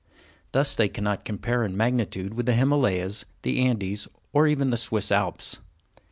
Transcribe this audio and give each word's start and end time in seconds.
Thus 0.51 0.73
they 0.73 0.89
cannot 0.89 1.25
compare 1.25 1.63
in 1.63 1.77
magnitude 1.77 2.33
with 2.33 2.47
the 2.47 2.55
Himalayas, 2.55 3.23
the 3.43 3.59
Andes, 3.59 4.07
or 4.33 4.47
even 4.47 4.71
the 4.71 4.75
Swiss 4.77 5.11
Alps. 5.11 5.59